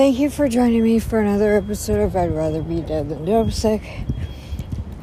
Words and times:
Thank 0.00 0.18
you 0.18 0.30
for 0.30 0.48
joining 0.48 0.82
me 0.82 0.98
for 0.98 1.20
another 1.20 1.54
episode 1.58 2.00
of 2.00 2.16
I'd 2.16 2.30
Rather 2.30 2.62
Be 2.62 2.80
Dead 2.80 3.10
Than 3.10 3.26
Dope 3.26 3.52
Sick. 3.52 3.82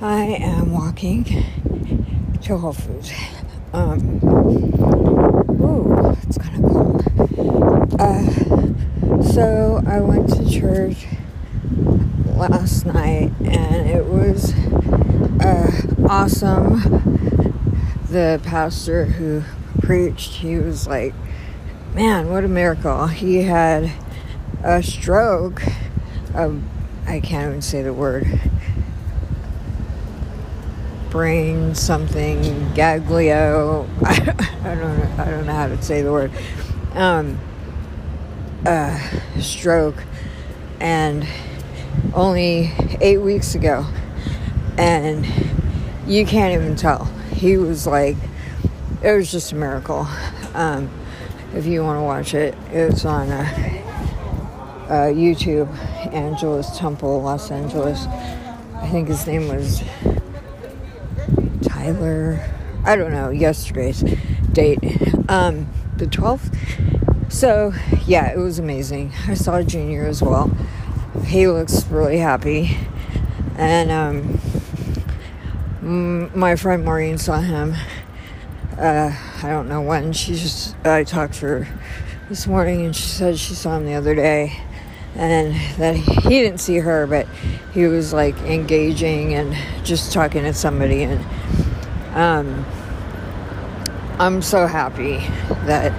I 0.01 0.23
am 0.23 0.71
walking 0.71 1.23
to 2.41 2.57
Whole 2.57 2.73
Foods. 2.73 3.11
Um, 3.73 4.19
ooh, 5.61 6.17
it's 6.23 6.39
kind 6.39 6.65
of 6.65 6.71
cold. 6.71 8.01
Uh, 8.01 9.21
so 9.21 9.83
I 9.85 9.99
went 9.99 10.29
to 10.29 10.49
church 10.49 11.05
last 12.35 12.87
night 12.87 13.31
and 13.41 13.87
it 13.87 14.03
was 14.03 14.51
uh, 15.45 15.79
awesome. 16.09 16.79
The 18.09 18.41
pastor 18.43 19.05
who 19.05 19.43
preached, 19.79 20.37
he 20.37 20.55
was 20.55 20.87
like, 20.87 21.13
man, 21.93 22.31
what 22.31 22.43
a 22.43 22.47
miracle. 22.47 23.05
He 23.05 23.43
had 23.43 23.91
a 24.63 24.81
stroke. 24.81 25.61
Um, 26.33 26.67
I 27.05 27.19
can't 27.19 27.47
even 27.47 27.61
say 27.61 27.81
the 27.81 27.93
word. 27.93 28.27
Brain 31.09 31.73
something 31.73 32.43
gaglio. 32.73 33.87
I, 34.05 34.75
don't 34.75 34.99
know. 34.99 35.23
I 35.23 35.29
don't 35.29 35.45
know 35.45 35.53
how 35.53 35.67
to 35.67 35.81
say 35.81 36.01
the 36.01 36.11
word. 36.11 36.31
Um, 36.93 37.39
uh, 38.65 38.99
stroke, 39.39 40.03
and 40.79 41.25
only 42.13 42.73
eight 42.99 43.19
weeks 43.19 43.55
ago, 43.55 43.85
and 44.77 45.25
you 46.05 46.25
can't 46.25 46.53
even 46.53 46.75
tell. 46.75 47.05
He 47.33 47.57
was 47.57 47.87
like, 47.87 48.17
it 49.01 49.13
was 49.13 49.31
just 49.31 49.51
a 49.51 49.55
miracle. 49.55 50.07
Um, 50.53 50.89
if 51.53 51.65
you 51.65 51.83
want 51.83 51.97
to 51.97 52.03
watch 52.03 52.33
it, 52.33 52.55
it's 52.71 53.05
on. 53.05 53.29
Uh, 53.29 53.76
uh, 54.89 55.11
YouTube, 55.11 55.69
Angelus 56.13 56.77
Temple, 56.77 57.21
Los 57.21 57.51
Angeles. 57.51 58.05
I 58.75 58.87
think 58.89 59.09
his 59.09 59.27
name 59.27 59.49
was 59.49 59.83
Tyler. 61.61 62.39
I 62.85 62.95
don't 62.95 63.11
know, 63.11 63.29
yesterday's 63.29 64.01
date, 64.53 64.79
um, 65.27 65.67
the 65.97 66.05
12th. 66.05 66.55
So, 67.29 67.73
yeah, 68.05 68.31
it 68.31 68.37
was 68.37 68.59
amazing. 68.59 69.11
I 69.27 69.33
saw 69.33 69.61
Junior 69.61 70.05
as 70.05 70.21
well. 70.21 70.55
He 71.25 71.47
looks 71.47 71.85
really 71.87 72.19
happy. 72.19 72.77
And 73.57 73.91
um, 73.91 74.39
my 76.33 76.55
friend 76.55 76.85
Maureen 76.85 77.17
saw 77.17 77.41
him. 77.41 77.75
Uh, 78.77 79.11
I 79.43 79.49
don't 79.49 79.67
know 79.67 79.81
when. 79.81 80.13
She 80.13 80.35
just, 80.35 80.77
I 80.85 81.03
talked 81.03 81.33
to 81.35 81.45
her 81.47 81.67
this 82.29 82.47
morning 82.47 82.85
and 82.85 82.95
she 82.95 83.07
said 83.07 83.37
she 83.37 83.53
saw 83.53 83.75
him 83.75 83.85
the 83.85 83.95
other 83.95 84.15
day 84.15 84.61
and 85.17 85.55
that 85.79 85.95
he 85.95 86.29
didn't 86.29 86.59
see 86.59 86.77
her, 86.77 87.07
but 87.07 87.27
he 87.73 87.85
was 87.85 88.13
like 88.13 88.37
engaging 88.41 89.33
and 89.33 89.55
just 89.83 90.13
talking 90.13 90.43
to 90.43 90.53
somebody. 90.53 91.03
And 91.03 91.25
um, 92.13 92.65
I'm 94.19 94.41
so 94.43 94.67
happy 94.67 95.17
that 95.65 95.91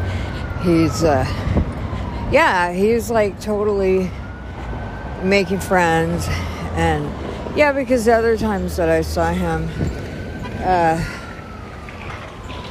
he's, 0.63 1.03
uh, 1.03 1.25
yeah, 2.31 2.73
he's 2.73 3.11
like 3.11 3.41
totally 3.41 4.11
making 5.25 5.61
friends. 5.61 6.27
And 6.75 7.05
yeah, 7.57 7.73
because 7.73 8.05
the 8.05 8.13
other 8.13 8.37
times 8.37 8.77
that 8.77 8.89
I 8.89 9.01
saw 9.01 9.33
him, 9.33 9.69
uh, 10.61 11.05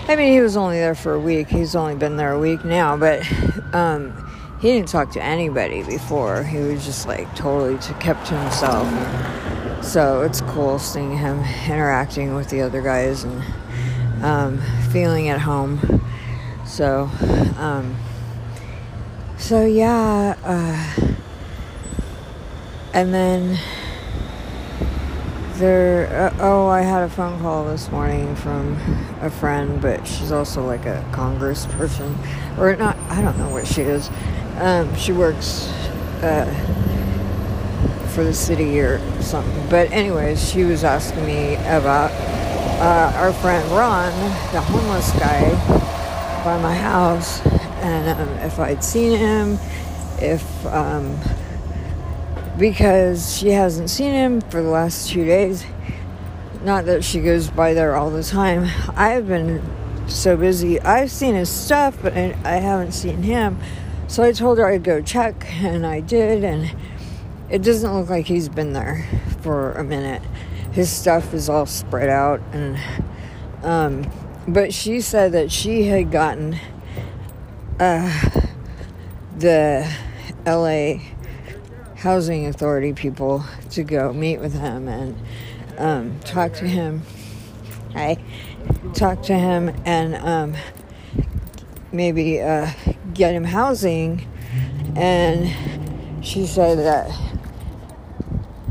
I 0.07 0.15
mean, 0.15 0.31
he 0.31 0.39
was 0.39 0.55
only 0.55 0.77
there 0.77 0.95
for 0.95 1.13
a 1.13 1.19
week. 1.19 1.49
He's 1.49 1.75
only 1.75 1.95
been 1.95 2.15
there 2.15 2.31
a 2.31 2.39
week 2.39 2.63
now, 2.63 2.95
but 2.95 3.29
um, 3.73 4.26
he 4.59 4.71
didn't 4.71 4.87
talk 4.87 5.11
to 5.11 5.23
anybody 5.23 5.83
before. 5.83 6.43
He 6.43 6.57
was 6.57 6.83
just 6.83 7.07
like 7.07 7.33
totally 7.35 7.77
to, 7.77 7.93
kept 7.95 8.27
to 8.27 8.37
himself. 8.37 8.87
So 9.83 10.21
it's 10.21 10.41
cool 10.41 10.79
seeing 10.79 11.17
him 11.17 11.39
interacting 11.69 12.33
with 12.33 12.49
the 12.49 12.61
other 12.61 12.81
guys 12.81 13.23
and 13.23 13.43
um, 14.23 14.61
feeling 14.91 15.29
at 15.29 15.39
home. 15.39 16.01
So, 16.65 17.09
um, 17.57 17.95
so 19.37 19.63
yeah, 19.65 20.35
uh, 20.43 21.13
and 22.93 23.13
then 23.13 23.59
there. 25.53 26.31
Uh, 26.31 26.37
oh, 26.39 26.67
I 26.67 26.81
had 26.81 27.03
a 27.03 27.09
phone 27.09 27.39
call 27.39 27.65
this 27.65 27.89
morning 27.91 28.35
from 28.35 28.73
a 29.21 29.29
friend, 29.29 29.79
but 29.81 30.05
she's 30.07 30.31
also 30.31 30.65
like 30.65 30.85
a 30.85 31.07
Congress 31.13 31.67
person, 31.67 32.17
or 32.57 32.75
not. 32.75 32.97
I 33.09 33.21
don't 33.21 33.37
know 33.37 33.49
what 33.49 33.67
she 33.67 33.81
is 33.81 34.09
um, 34.57 34.95
she 34.95 35.11
works 35.11 35.67
uh, 36.23 36.45
for 38.13 38.23
the 38.23 38.33
city 38.33 38.79
or 38.79 38.99
something. 39.21 39.69
But 39.69 39.91
anyways, 39.91 40.49
she 40.49 40.63
was 40.63 40.83
asking 40.83 41.25
me 41.25 41.55
about 41.55 42.11
uh, 42.79 43.13
our 43.17 43.33
friend 43.33 43.69
Ron, 43.71 44.11
the 44.51 44.61
homeless 44.61 45.11
guy, 45.13 45.49
by 46.43 46.61
my 46.61 46.75
house, 46.75 47.45
and 47.81 48.19
um, 48.19 48.29
if 48.39 48.59
I'd 48.59 48.83
seen 48.83 49.17
him, 49.17 49.59
if 50.19 50.65
um, 50.65 51.19
because 52.57 53.37
she 53.37 53.49
hasn't 53.49 53.89
seen 53.89 54.11
him 54.11 54.41
for 54.41 54.61
the 54.61 54.69
last 54.69 55.09
two 55.09 55.25
days. 55.25 55.65
Not 56.63 56.85
that 56.85 57.03
she 57.03 57.21
goes 57.21 57.49
by 57.49 57.73
there 57.73 57.95
all 57.95 58.09
the 58.09 58.23
time. 58.23 58.69
I've 58.95 59.27
been 59.27 59.61
so 60.07 60.35
busy. 60.35 60.81
I've 60.81 61.11
seen 61.11 61.35
his 61.35 61.49
stuff, 61.49 61.97
but 62.01 62.13
I 62.13 62.55
haven't 62.55 62.93
seen 62.93 63.21
him. 63.21 63.59
So 64.07 64.23
I 64.23 64.31
told 64.31 64.57
her 64.57 64.65
I'd 64.65 64.83
go 64.83 65.01
check, 65.01 65.45
and 65.61 65.85
I 65.85 65.99
did, 65.99 66.43
and 66.43 66.73
it 67.49 67.61
doesn't 67.61 67.93
look 67.93 68.09
like 68.09 68.25
he's 68.25 68.47
been 68.47 68.73
there 68.73 69.05
for 69.41 69.73
a 69.73 69.83
minute. 69.83 70.21
His 70.71 70.89
stuff 70.89 71.33
is 71.33 71.49
all 71.49 71.65
spread 71.65 72.09
out, 72.09 72.41
and 72.53 72.79
um, 73.63 74.09
but 74.47 74.73
she 74.73 75.01
said 75.01 75.33
that 75.33 75.51
she 75.51 75.83
had 75.83 76.09
gotten 76.09 76.57
uh, 77.79 78.29
the 79.37 79.93
LA 80.45 80.99
Housing 81.97 82.45
Authority 82.45 82.93
people 82.93 83.43
to 83.71 83.83
go 83.83 84.13
meet 84.13 84.39
with 84.39 84.53
him 84.53 84.87
and 84.87 85.17
um, 85.77 86.19
talk 86.21 86.53
to 86.53 86.67
him. 86.67 87.01
I 87.93 88.17
talk 88.93 89.23
to 89.23 89.33
him 89.33 89.75
and 89.85 90.15
um, 90.15 90.55
maybe 91.91 92.41
uh, 92.41 92.69
get 93.13 93.33
him 93.33 93.43
housing. 93.43 94.27
And 94.95 96.25
she 96.25 96.45
said 96.45 96.79
that 96.79 97.09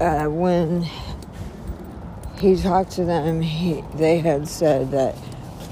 uh, 0.01 0.29
when 0.29 0.87
he 2.39 2.57
talked 2.57 2.93
to 2.93 3.05
them, 3.05 3.41
he, 3.41 3.83
they 3.95 4.19
had 4.19 4.49
said 4.49 4.91
that 4.91 5.17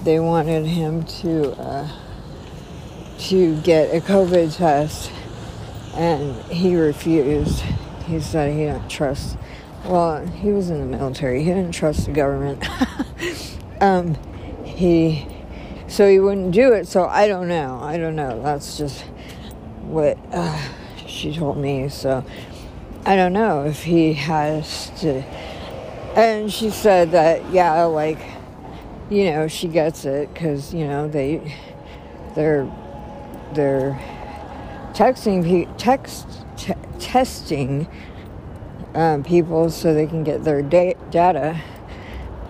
they 0.05 0.21
wanted 0.21 0.67
him 0.67 1.05
to 1.05 1.53
uh, 1.53 1.89
to 3.19 3.61
get 3.63 3.95
a 3.95 4.01
COVID 4.01 4.57
test, 4.57 5.11
and 5.95 6.35
he 6.45 6.77
refused. 6.77 7.61
He 8.07 8.21
said 8.21 8.53
he 8.53 8.65
didn't 8.65 8.89
trust. 8.89 9.39
Well, 9.85 10.27
he 10.27 10.51
was 10.51 10.71
in 10.71 10.79
the 10.79 10.97
military. 10.97 11.43
He 11.43 11.51
didn't 11.51 11.73
trust 11.73 12.07
the 12.07 12.13
government. 12.13 12.65
um, 13.81 14.15
he 14.65 15.27
so 15.95 16.09
he 16.09 16.19
wouldn't 16.19 16.51
do 16.51 16.73
it. 16.73 16.89
So 16.89 17.05
I 17.05 17.29
don't 17.29 17.47
know. 17.47 17.79
I 17.81 17.99
don't 17.99 18.17
know. 18.17 18.43
That's 18.43 18.77
just 18.77 19.03
what 19.83 20.19
uh, 20.33 20.61
she 21.07 21.33
told 21.33 21.57
me. 21.57 21.89
So 21.89 22.25
I 23.07 23.15
don't 23.15 23.33
know 23.33 23.65
if 23.65 23.85
he 23.85 24.15
has 24.15 24.91
to. 25.03 25.23
And 26.17 26.53
she 26.53 26.71
said 26.71 27.13
that 27.13 27.49
yeah, 27.53 27.85
like 27.85 28.19
you 29.09 29.31
know, 29.31 29.47
she 29.47 29.69
gets 29.69 30.05
it 30.05 30.35
because 30.35 30.75
you 30.75 30.85
know 30.85 31.07
they 31.07 31.55
they're 32.35 32.69
they're 33.53 33.97
texting 34.95 35.73
text 35.79 36.45
testing 36.99 37.87
um, 38.95 39.23
people 39.23 39.71
so 39.71 39.95
they 39.95 40.09
can 40.09 40.25
get 40.25 40.43
their 40.43 40.63
da- 40.63 40.97
data 41.11 41.61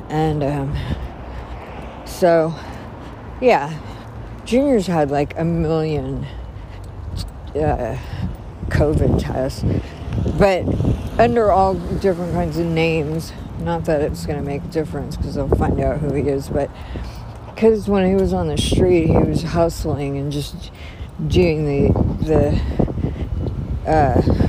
and 0.08 0.42
um, 0.42 0.76
so 2.06 2.54
yeah, 3.40 3.78
juniors 4.44 4.86
had 4.86 5.10
like 5.10 5.38
a 5.38 5.44
million 5.44 6.26
uh, 7.54 7.98
COVID 8.69 9.22
tests, 9.22 9.64
but 10.38 10.64
under 11.19 11.50
all 11.50 11.75
different 11.75 12.32
kinds 12.32 12.58
of 12.58 12.66
names. 12.66 13.32
Not 13.60 13.84
that 13.84 14.02
it's 14.02 14.26
going 14.26 14.38
to 14.38 14.44
make 14.44 14.64
a 14.64 14.69
difference 14.69 15.16
because 15.16 15.36
they'll 15.36 15.48
find 15.48 15.81
out 15.81 16.00
who 16.00 16.12
he 16.12 16.28
is, 16.28 16.48
but 16.48 16.69
because 17.54 17.88
when 17.88 18.06
he 18.06 18.14
was 18.14 18.32
on 18.32 18.48
the 18.48 18.58
street, 18.58 19.06
he 19.06 19.16
was 19.16 19.42
hustling 19.42 20.19
and 20.19 20.32
just 20.32 20.70
doing 21.28 21.64
the 21.64 21.92
the. 22.25 23.90
Uh, 23.90 24.44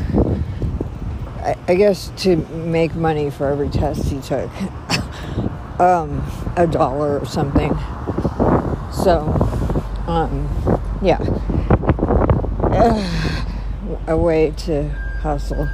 I, 1.68 1.76
guess 1.76 2.12
to 2.24 2.38
make 2.38 2.96
money 2.96 3.30
for 3.30 3.48
every 3.48 3.70
test 3.70 4.06
he 4.06 4.20
took, 4.22 4.50
um, 5.80 6.26
a 6.56 6.66
dollar 6.66 7.20
or 7.20 7.26
something. 7.26 7.78
So, 9.06 9.22
um, 10.07 10.50
yeah. 11.04 11.19
A 14.07 14.18
way 14.18 14.50
to 14.66 14.90
hustle. 15.22 15.69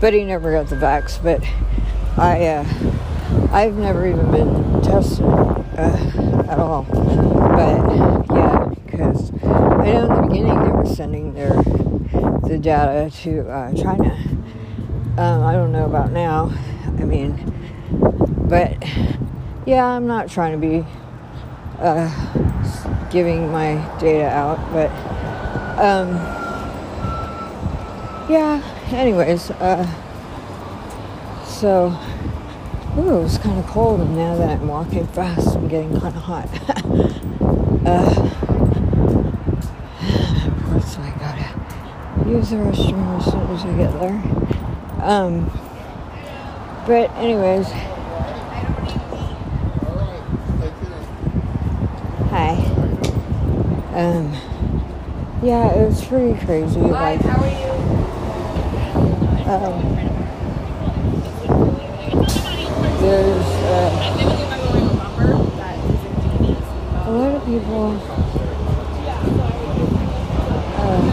But 0.00 0.14
he 0.14 0.22
never 0.22 0.52
got 0.52 0.68
the 0.68 0.76
vax. 0.76 1.20
But 1.20 1.42
I, 2.16 2.46
uh, 2.46 2.64
I've 3.50 3.74
never 3.74 4.06
even 4.06 4.30
been 4.30 4.82
tested 4.82 5.24
uh, 5.24 6.46
at 6.48 6.60
all. 6.60 6.84
But 6.84 8.30
yeah, 8.32 8.72
because 8.84 9.32
I 9.42 9.90
know 9.90 10.04
in 10.04 10.14
the 10.14 10.22
beginning 10.28 10.62
they 10.62 10.70
were 10.70 10.86
sending 10.86 11.34
their 11.34 11.54
the 12.44 12.56
data 12.62 13.10
to 13.22 13.48
uh, 13.50 13.74
China. 13.74 14.16
Um, 15.18 15.42
I 15.42 15.54
don't 15.54 15.72
know 15.72 15.86
about 15.86 16.12
now. 16.12 16.52
I 16.86 17.04
mean, 17.04 17.52
but 18.48 18.76
yeah, 19.66 19.84
I'm 19.84 20.06
not 20.06 20.30
trying 20.30 20.52
to 20.52 20.58
be 20.64 20.86
uh, 21.80 22.55
giving 23.16 23.50
my 23.50 23.76
data 23.98 24.28
out, 24.28 24.58
but 24.72 24.90
um, 25.80 26.16
yeah. 28.28 28.62
Anyways, 28.90 29.50
uh, 29.52 29.86
so 31.46 31.98
ooh, 32.98 33.16
it 33.16 33.22
was 33.22 33.38
kind 33.38 33.58
of 33.58 33.66
cold, 33.68 34.02
and 34.02 34.14
now 34.14 34.36
that 34.36 34.60
I'm 34.60 34.68
walking 34.68 35.06
fast, 35.06 35.56
I'm 35.56 35.66
getting 35.66 35.98
kind 35.98 36.14
of 36.14 36.22
hot. 36.24 36.44
uh, 37.86 38.30
of 40.46 40.64
course, 40.66 40.98
I 40.98 41.10
gotta 41.18 42.28
use 42.28 42.50
the 42.50 42.56
restroom 42.56 43.16
as 43.16 43.24
soon 43.32 43.46
as 43.50 43.64
I 43.64 43.76
get 43.78 43.98
there. 43.98 44.22
Um, 45.02 45.46
but 46.86 47.10
anyways. 47.12 47.66
Hi. 52.28 52.76
Um, 53.96 54.30
yeah, 55.42 55.72
it 55.72 55.88
was 55.88 56.04
pretty 56.04 56.38
crazy. 56.44 56.80
Hi, 56.80 57.16
Like, 57.16 57.20
how 57.22 57.40
are 57.42 57.48
you? 57.48 57.70
um, 59.48 59.96
there's 63.00 63.46
uh, 63.64 63.90
I'm 64.02 64.18
giving 64.18 64.38
you 64.38 64.46
my 64.50 64.58
little 64.70 64.94
number 64.96 65.28
that 65.56 65.76
is 65.78 66.00
in 66.04 66.14
Denise. 66.36 66.68
a 67.06 67.10
lot 67.10 67.32
of 67.36 67.42
people. 67.46 67.86
Uh, 70.78 71.10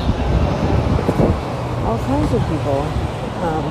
all 1.88 2.00
kinds 2.00 2.32
of 2.34 2.42
people. 2.50 2.82
Um, 3.48 3.66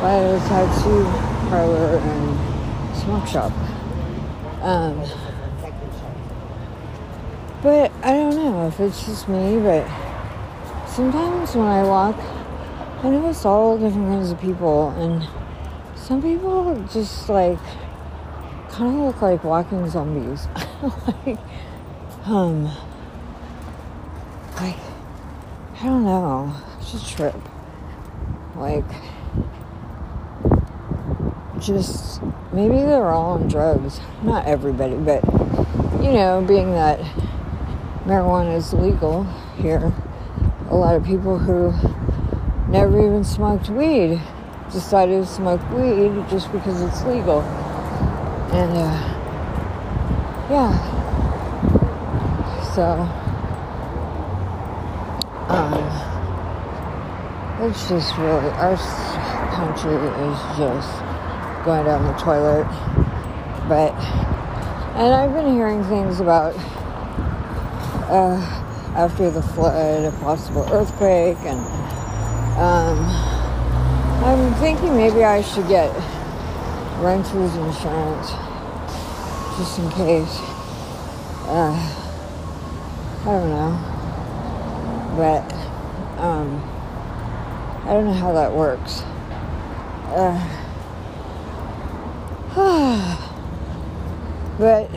by 0.00 0.14
the 0.22 0.38
tattoo 0.48 1.04
parlor 1.50 1.98
and 1.98 2.24
smoke 2.96 3.26
shop. 3.26 3.52
Um, 4.62 4.96
but 7.64 7.90
I 8.02 8.12
don't 8.12 8.36
know 8.36 8.68
if 8.68 8.78
it's 8.78 9.06
just 9.06 9.26
me, 9.26 9.58
but 9.58 9.86
sometimes 10.86 11.56
when 11.56 11.66
I 11.66 11.82
walk, 11.82 12.14
I 13.02 13.08
notice 13.08 13.46
all 13.46 13.78
different 13.78 14.06
kinds 14.06 14.30
of 14.30 14.38
people, 14.38 14.90
and 14.90 15.26
some 15.96 16.20
people 16.20 16.74
just 16.92 17.30
like 17.30 17.58
kind 18.68 18.94
of 18.94 19.06
look 19.06 19.22
like 19.22 19.42
walking 19.44 19.88
zombies. 19.88 20.46
like, 21.24 21.38
um, 22.26 22.66
like, 24.56 24.76
I 25.80 25.84
don't 25.84 26.04
know, 26.04 26.54
it's 26.78 26.92
just 26.92 27.12
a 27.12 27.16
trip. 27.16 27.36
Like, 28.56 28.84
just 31.60 32.20
maybe 32.52 32.76
they're 32.76 33.08
all 33.08 33.32
on 33.32 33.48
drugs. 33.48 34.00
Not 34.22 34.44
everybody, 34.44 34.96
but 34.96 35.24
you 36.04 36.12
know, 36.12 36.44
being 36.46 36.72
that 36.72 37.00
marijuana 38.04 38.56
is 38.56 38.72
legal 38.74 39.24
here, 39.56 39.92
a 40.68 40.76
lot 40.76 40.94
of 40.94 41.04
people 41.04 41.38
who 41.38 41.72
never 42.70 42.98
even 42.98 43.24
smoked 43.24 43.70
weed 43.70 44.20
decided 44.70 45.22
to 45.22 45.26
smoke 45.26 45.60
weed 45.70 46.12
just 46.28 46.52
because 46.52 46.82
it's 46.82 47.02
legal. 47.04 47.40
And 48.52 48.76
uh, 48.76 49.14
yeah, 50.50 50.70
so 52.74 52.84
um, 55.48 55.72
it's 57.66 57.88
just 57.88 58.16
really 58.18 58.50
our 58.60 58.76
country 59.50 59.94
is 59.94 60.38
just 60.58 60.92
going 61.64 61.84
down 61.86 62.04
the 62.04 62.12
toilet. 62.18 62.66
But 63.66 63.94
and 64.96 65.14
I've 65.14 65.32
been 65.32 65.54
hearing 65.54 65.82
things 65.84 66.20
about 66.20 66.54
uh, 68.08 68.36
after 68.96 69.30
the 69.30 69.42
flood, 69.42 70.04
a 70.04 70.10
possible 70.18 70.66
earthquake, 70.70 71.38
and 71.40 71.58
um, 72.58 72.98
I'm 74.24 74.54
thinking 74.54 74.96
maybe 74.96 75.24
I 75.24 75.42
should 75.42 75.68
get 75.68 75.92
renter's 77.00 77.54
insurance 77.56 78.30
just 79.56 79.78
in 79.78 79.90
case. 79.90 80.38
Uh, 81.46 81.76
I 83.20 83.24
don't 83.24 83.50
know, 83.50 83.78
but 85.16 85.52
um, 86.22 86.62
I 87.84 87.92
don't 87.94 88.06
know 88.06 88.12
how 88.12 88.32
that 88.32 88.52
works. 88.52 89.02
Uh, 90.14 90.38
but 94.58 94.88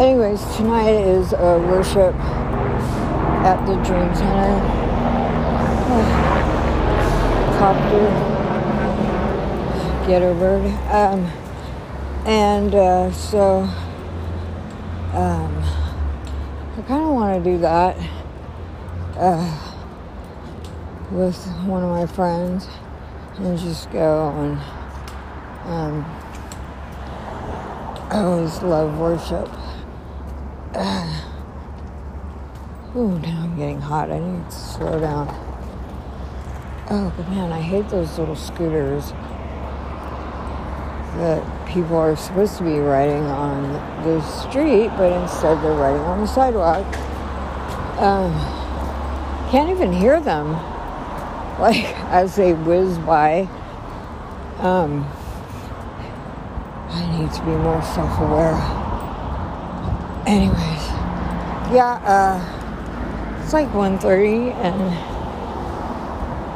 anyways, 0.00 0.42
tonight 0.56 0.88
is 0.88 1.34
a 1.34 1.58
worship 1.68 2.14
at 3.44 3.62
the 3.66 3.74
Dream 3.84 4.14
Center. 4.14 4.60
Copter, 7.58 8.08
get 10.06 10.22
over 10.22 10.56
it. 10.56 10.72
Um, 10.90 11.26
and 12.24 12.74
uh, 12.74 13.12
so 13.12 13.58
um, 15.12 15.62
I 16.78 16.82
kind 16.88 17.04
of 17.04 17.12
want 17.12 17.44
to 17.44 17.50
do 17.50 17.58
that 17.58 17.94
uh, 19.16 19.74
with 21.10 21.36
one 21.66 21.84
of 21.84 21.90
my 21.90 22.06
friends 22.06 22.68
and 23.36 23.58
just 23.58 23.90
go 23.90 24.30
and 24.30 24.58
um, 25.70 26.04
I 28.10 28.22
always 28.22 28.62
love 28.62 28.98
worship. 28.98 29.48
Uh, 30.74 31.22
ooh, 32.96 33.18
now 33.18 33.42
I'm 33.42 33.56
getting 33.56 33.80
hot. 33.80 34.10
I 34.10 34.18
need 34.18 34.48
to 34.50 34.56
slow 34.56 35.00
down. 35.00 35.28
Oh, 36.92 37.12
but 37.16 37.28
man, 37.28 37.52
I 37.52 37.60
hate 37.60 37.88
those 37.88 38.18
little 38.18 38.36
scooters 38.36 39.12
that 41.16 41.68
people 41.68 41.96
are 41.96 42.16
supposed 42.16 42.56
to 42.58 42.64
be 42.64 42.78
riding 42.78 43.24
on 43.24 43.72
the 44.04 44.20
street, 44.22 44.88
but 44.96 45.12
instead 45.22 45.62
they're 45.62 45.72
riding 45.72 46.02
on 46.02 46.20
the 46.20 46.26
sidewalk. 46.26 46.86
Um, 48.00 48.32
can't 49.50 49.70
even 49.70 49.92
hear 49.92 50.20
them, 50.20 50.52
like 51.60 51.84
as 52.10 52.36
they 52.36 52.54
whiz 52.54 52.96
by. 52.98 53.48
Um, 54.58 55.08
I 56.90 57.18
need 57.18 57.32
to 57.32 57.40
be 57.42 57.52
more 57.52 57.82
self-aware. 57.82 58.79
Anyways, 60.30 60.86
yeah, 61.74 61.98
uh, 62.06 62.38
it's 63.42 63.52
like 63.52 63.66
1.30 63.70 64.54
and 64.54 64.80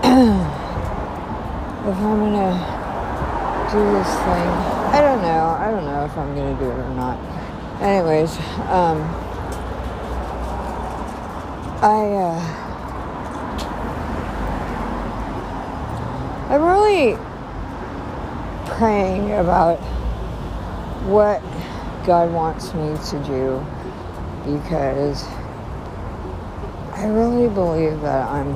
if 1.89 1.97
I'm 1.97 2.21
gonna 2.21 2.55
do 3.73 3.83
this 3.99 4.07
thing, 4.07 4.49
I 4.95 5.01
don't 5.01 5.23
know. 5.23 5.59
I 5.59 5.73
don't 5.73 5.87
know 5.87 6.05
if 6.05 6.17
I'm 6.17 6.37
gonna 6.37 6.57
do 6.57 6.71
it 6.71 6.79
or 6.79 6.95
not. 6.95 7.19
Anyways, 7.83 8.39
um, 8.71 9.03
I, 11.83 12.15
uh, 12.15 12.39
I'm 16.51 16.63
really 16.63 17.19
praying 18.67 19.33
about 19.33 19.81
what 21.09 21.43
God 22.07 22.31
wants 22.33 22.75
me 22.75 22.95
to 23.11 23.19
do 23.25 23.65
because 24.45 25.25
I 26.93 27.07
really 27.07 27.49
believe 27.49 28.01
that 28.03 28.29
I'm 28.29 28.55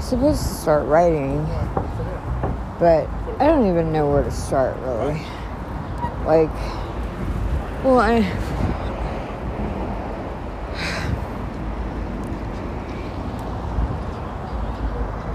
supposed 0.00 0.42
to 0.42 0.48
start 0.48 0.86
writing, 0.88 1.44
but 2.80 3.08
I 3.38 3.46
don't 3.46 3.68
even 3.68 3.92
know 3.92 4.10
where 4.10 4.24
to 4.24 4.32
start 4.32 4.76
really. 4.80 5.22
Like, 6.26 6.52
well, 7.84 8.00
I. 8.00 8.18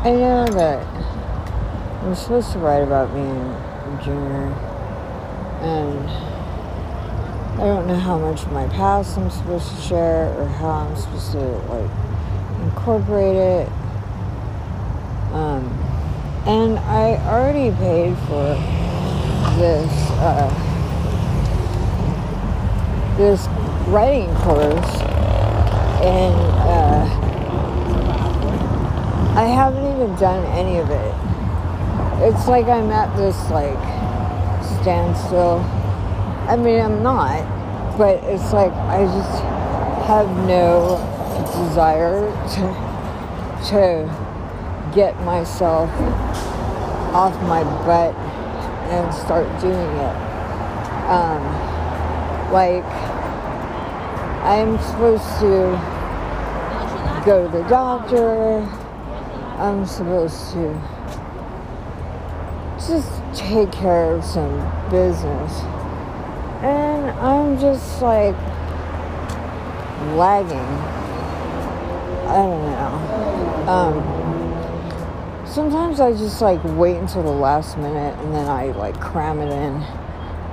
I 0.01 0.11
know 0.11 0.47
that 0.47 0.85
I'm 2.03 2.15
supposed 2.15 2.51
to 2.53 2.59
write 2.59 2.83
about 2.83 3.13
being 3.13 3.25
a 3.27 4.01
junior, 4.03 4.53
and 5.61 6.38
I 7.59 7.63
don't 7.63 7.87
know 7.87 7.99
how 7.99 8.17
much 8.17 8.43
of 8.43 8.53
my 8.53 8.69
past 8.69 9.17
I'm 9.17 9.29
supposed 9.29 9.69
to 9.75 9.81
share 9.81 10.33
or 10.39 10.47
how 10.47 10.69
I'm 10.69 10.95
supposed 10.95 11.33
to 11.33 11.39
like 11.67 11.91
incorporate 12.61 13.35
it. 13.35 13.67
Um, 15.33 15.67
and 16.47 16.79
I 16.79 17.17
already 17.27 17.75
paid 17.75 18.15
for 18.29 18.55
this 19.59 19.91
uh, 20.21 20.47
this 23.17 23.45
writing 23.89 24.33
course, 24.35 25.01
and 25.99 26.35
uh, 26.63 27.03
I 29.35 29.43
haven't 29.43 29.85
even 29.85 30.15
done 30.15 30.45
any 30.57 30.77
of 30.77 30.89
it. 30.89 31.13
It's 32.23 32.47
like 32.47 32.67
I'm 32.67 32.89
at 32.89 33.13
this 33.17 33.35
like 33.49 33.77
standstill. 34.79 35.78
I 36.49 36.55
mean, 36.55 36.81
I'm 36.81 37.03
not, 37.03 37.95
but 37.95 38.23
it's 38.23 38.51
like 38.53 38.73
I 38.73 39.05
just 39.05 39.43
have 40.07 40.27
no 40.47 40.97
desire 41.45 42.25
to 42.55 42.89
to 43.69 44.91
get 44.95 45.15
myself 45.21 45.91
off 47.13 47.39
my 47.43 47.63
butt 47.85 48.15
and 48.89 49.13
start 49.13 49.45
doing 49.61 49.75
it. 49.75 50.15
Um, 51.05 51.43
like 52.51 52.83
I'm 54.43 54.79
supposed 54.79 55.29
to 55.41 55.77
go 57.27 57.45
to 57.45 57.57
the 57.59 57.63
doctor. 57.69 58.61
I'm 59.59 59.85
supposed 59.85 60.53
to 60.53 60.73
just 62.79 63.21
take 63.35 63.71
care 63.71 64.15
of 64.15 64.25
some 64.25 64.57
business. 64.89 65.78
And 66.61 67.09
I'm 67.19 67.57
just 67.59 68.01
like 68.01 68.35
lagging. 70.15 70.57
I 72.27 72.35
don't 72.35 72.65
know. 72.65 72.93
Um, 73.69 75.45
sometimes 75.47 75.99
I 75.99 76.11
just 76.11 76.41
like 76.41 76.59
wait 76.63 76.97
until 76.97 77.23
the 77.23 77.29
last 77.29 77.77
minute 77.77 78.17
and 78.19 78.33
then 78.33 78.47
I 78.47 78.71
like 78.71 78.99
cram 78.99 79.39
it 79.39 79.51
in. 79.51 79.79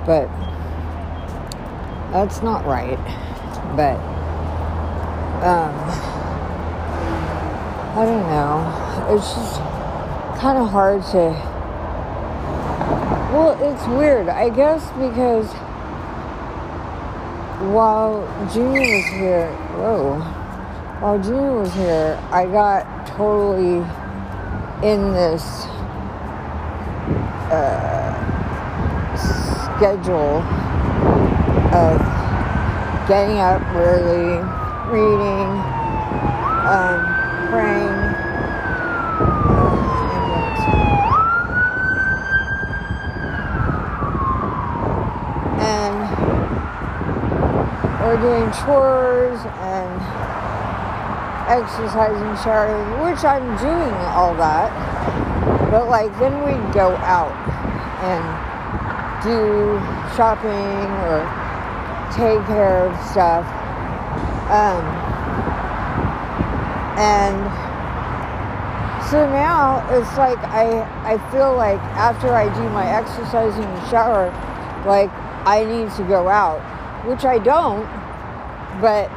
But 0.05 0.27
that's 2.13 2.41
not 2.41 2.65
right. 2.65 2.97
But 3.75 3.97
um, 5.43 5.75
I 7.97 8.05
don't 8.05 8.27
know. 8.29 9.15
It's 9.15 9.33
just 9.33 9.59
kind 10.39 10.57
of 10.57 10.69
hard 10.69 11.03
to. 11.11 11.57
Well, 13.33 13.57
it's 13.61 13.87
weird. 13.87 14.29
I 14.29 14.49
guess 14.49 14.89
because 14.91 15.53
while 17.73 18.21
Junior 18.53 18.97
was 18.97 19.05
here, 19.07 19.51
whoa, 19.77 20.19
while 20.99 21.21
Junior 21.21 21.59
was 21.59 21.73
here, 21.73 22.19
I 22.31 22.45
got 22.45 23.07
totally 23.07 23.77
in 24.83 25.11
this 25.11 25.43
uh, 27.51 28.13
schedule 29.77 30.41
of 31.73 31.99
getting 33.07 33.37
up 33.37 33.61
early, 33.75 34.37
reading, 34.91 35.47
um, 36.67 37.05
praying. 37.49 37.97
And 45.59 45.97
or 48.03 48.15
doing 48.47 48.65
chores 48.65 49.39
and 49.59 50.01
exercising, 51.49 52.43
showering, 52.43 53.03
which 53.03 53.23
I'm 53.23 53.57
doing 53.57 53.93
all 54.13 54.35
that. 54.35 54.71
But 55.71 55.87
like 55.87 56.17
then 56.19 56.43
we'd 56.43 56.73
go 56.73 56.95
out 56.97 57.33
and 58.03 58.23
do 59.23 59.79
shopping 60.15 60.91
or 61.07 61.23
take 62.15 62.45
care 62.47 62.87
of 62.87 63.11
stuff. 63.11 63.45
Um, 64.49 64.83
and 66.97 67.37
so 69.09 69.29
now 69.29 69.85
it's 69.89 70.17
like 70.17 70.37
I 70.39 70.81
I 71.03 71.31
feel 71.31 71.55
like 71.55 71.79
after 71.95 72.33
I 72.33 72.53
do 72.53 72.69
my 72.69 72.87
exercising 72.87 73.63
and 73.63 73.89
shower, 73.89 74.29
like 74.85 75.11
I 75.45 75.63
need 75.63 75.91
to 75.95 76.03
go 76.03 76.27
out, 76.27 76.59
which 77.05 77.23
I 77.23 77.39
don't, 77.39 77.85
but 78.81 79.09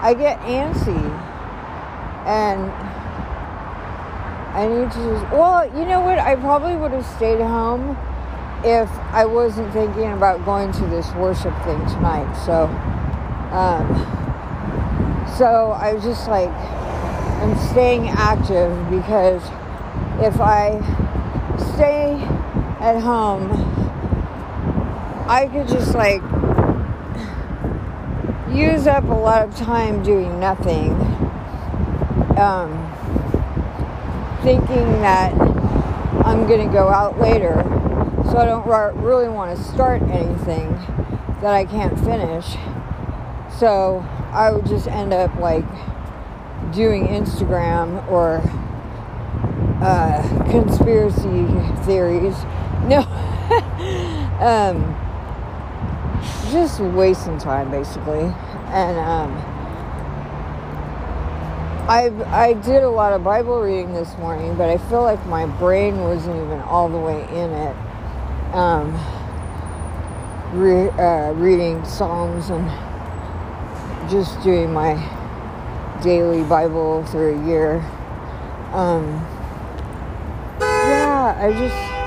I 0.00 0.14
get 0.14 0.40
antsy 0.40 0.96
and 2.26 2.70
I 4.54 4.66
need 4.66 4.90
to 4.90 4.98
just, 4.98 5.32
well, 5.32 5.66
you 5.76 5.84
know 5.86 6.00
what? 6.00 6.18
I 6.18 6.34
probably 6.36 6.76
would 6.76 6.92
have 6.92 7.06
stayed 7.06 7.40
home 7.40 7.96
if 8.64 8.90
I 9.12 9.24
wasn't 9.24 9.72
thinking 9.72 10.12
about 10.12 10.44
going 10.44 10.72
to 10.72 10.86
this 10.86 11.12
worship 11.14 11.54
thing 11.64 11.78
tonight. 11.86 12.32
So, 12.44 12.64
um, 13.54 13.86
so 15.36 15.72
I 15.72 15.92
was 15.92 16.02
just 16.02 16.28
like, 16.28 16.50
I'm 16.50 17.56
staying 17.70 18.08
active 18.08 18.72
because 18.90 19.42
if 20.20 20.40
I 20.40 20.80
stay 21.74 22.14
at 22.80 22.98
home, 23.00 23.48
I 25.28 25.46
could 25.52 25.68
just 25.68 25.94
like 25.94 26.22
use 28.58 28.88
up 28.88 29.04
a 29.04 29.14
lot 29.14 29.48
of 29.48 29.54
time 29.54 30.02
doing 30.02 30.40
nothing. 30.40 30.90
Um, 32.36 32.72
thinking 34.42 35.00
that 35.02 35.32
I'm 36.24 36.46
going 36.48 36.66
to 36.66 36.72
go 36.72 36.88
out 36.88 37.20
later, 37.20 37.54
so 38.24 38.36
I 38.36 38.44
don't 38.46 38.66
really 38.96 39.28
want 39.28 39.56
to 39.56 39.62
start 39.62 40.02
anything 40.02 40.72
that 41.40 41.54
I 41.54 41.64
can't 41.64 41.98
finish. 42.00 42.56
So 43.58 44.04
I 44.32 44.50
would 44.50 44.66
just 44.66 44.88
end 44.88 45.12
up 45.12 45.34
like 45.36 45.64
doing 46.72 47.06
Instagram 47.06 48.06
or 48.10 48.42
uh, 49.80 50.44
conspiracy 50.50 51.46
theories. 51.84 52.36
No, 52.88 53.00
um, 54.40 54.94
just 56.50 56.80
wasting 56.80 57.38
time 57.38 57.70
basically, 57.70 58.32
and 58.72 58.98
um, 58.98 59.32
I 61.88 62.12
I 62.26 62.52
did 62.52 62.82
a 62.82 62.90
lot 62.90 63.12
of 63.12 63.24
Bible 63.24 63.60
reading 63.60 63.94
this 63.94 64.16
morning, 64.18 64.54
but 64.56 64.68
I 64.68 64.78
feel 64.88 65.02
like 65.02 65.24
my 65.26 65.46
brain 65.46 66.00
wasn't 66.00 66.36
even 66.36 66.60
all 66.60 66.88
the 66.88 66.98
way 66.98 67.22
in 67.30 67.50
it. 67.50 67.76
Um, 68.54 68.92
re, 70.52 70.88
uh, 70.90 71.32
reading 71.32 71.84
Psalms 71.84 72.50
and 72.50 72.68
just 74.10 74.42
doing 74.42 74.72
my 74.72 74.96
daily 76.02 76.42
Bible 76.44 77.04
through 77.06 77.42
a 77.42 77.46
year. 77.46 77.76
Um, 78.72 79.26
yeah, 80.60 81.36
I 81.38 81.52
just 81.52 81.98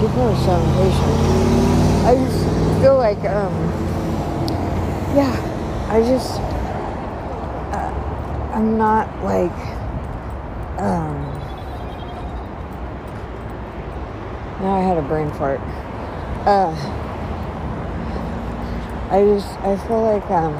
people 0.00 0.22
are 0.22 0.36
so 0.44 0.54
impatient. 0.60 1.44
I 2.06 2.14
just 2.16 2.43
feel 2.84 2.98
like 2.98 3.24
um, 3.24 3.54
yeah, 5.16 5.32
I 5.88 6.02
just. 6.02 6.38
I'm 8.54 8.76
not 8.76 9.08
like 9.24 9.50
um 10.78 11.16
now 14.60 14.76
I 14.76 14.82
had 14.82 14.98
a 14.98 15.02
brain 15.02 15.30
fart. 15.32 15.60
Uh 16.46 16.72
I 19.10 19.24
just 19.24 19.58
I 19.60 19.76
feel 19.88 20.02
like 20.02 20.30
um 20.30 20.54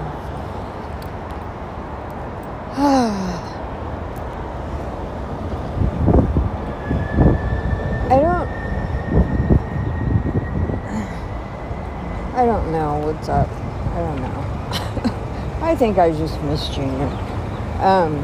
I 8.10 8.20
don't 8.20 8.48
I 12.44 12.46
don't 12.46 12.72
know 12.72 12.98
what's 12.98 13.30
up. 13.30 13.48
I 13.48 14.00
don't 14.00 14.20
know. 14.20 15.62
I 15.66 15.74
think 15.74 15.96
I 15.96 16.10
just 16.10 16.38
miss 16.42 16.68
Junior. 16.68 17.06
Um, 17.80 18.18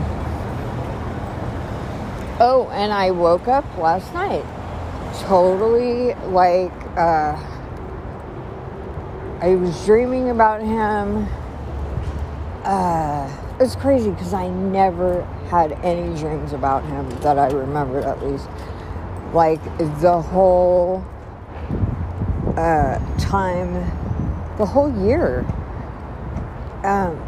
oh, 2.39 2.69
and 2.75 2.93
I 2.93 3.13
woke 3.13 3.49
up 3.49 3.65
last 3.79 4.13
night 4.13 4.45
totally 5.23 6.13
like 6.33 6.71
uh, 6.99 7.35
I 9.41 9.55
was 9.55 9.87
dreaming 9.87 10.29
about 10.29 10.61
him. 10.61 11.27
Uh, 12.63 13.35
it's 13.59 13.75
crazy 13.75 14.11
because 14.11 14.35
I 14.35 14.49
never 14.49 15.23
had 15.49 15.73
any 15.83 16.15
dreams 16.19 16.53
about 16.53 16.85
him 16.85 17.09
that 17.21 17.39
I 17.39 17.49
remembered 17.49 18.05
at 18.05 18.23
least. 18.23 18.51
Like 19.33 19.63
the 19.79 20.21
whole 20.21 21.07
uh, 22.59 22.99
time, 23.17 24.00
the 24.61 24.67
whole 24.67 24.93
year. 25.07 25.41
Um, 26.85 27.19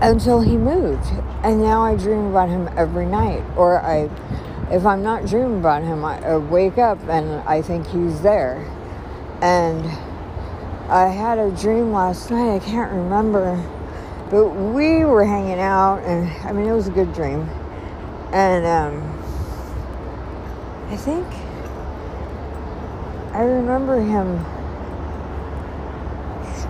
until 0.00 0.40
he 0.40 0.56
moved. 0.56 1.06
And 1.42 1.60
now 1.60 1.82
I 1.82 1.96
dream 1.96 2.26
about 2.26 2.48
him 2.48 2.68
every 2.76 3.06
night. 3.06 3.42
Or 3.56 3.80
I, 3.80 4.08
if 4.70 4.86
I'm 4.86 5.02
not 5.02 5.26
dreaming 5.26 5.58
about 5.58 5.82
him, 5.82 6.04
I, 6.04 6.20
I 6.20 6.36
wake 6.36 6.78
up 6.78 7.00
and 7.08 7.40
I 7.48 7.62
think 7.62 7.86
he's 7.88 8.20
there. 8.20 8.64
And 9.42 9.84
I 10.90 11.08
had 11.08 11.38
a 11.38 11.50
dream 11.50 11.92
last 11.92 12.30
night, 12.30 12.56
I 12.56 12.58
can't 12.60 12.90
remember, 12.92 13.62
but 14.30 14.48
we 14.48 15.04
were 15.04 15.24
hanging 15.24 15.58
out, 15.60 15.98
and 15.98 16.28
I 16.46 16.52
mean, 16.52 16.66
it 16.66 16.72
was 16.72 16.88
a 16.88 16.90
good 16.90 17.12
dream. 17.12 17.48
And 18.32 18.64
um, 18.64 19.02
I 20.90 20.96
think 20.96 21.26
I 23.34 23.42
remember 23.42 24.00
him 24.00 24.44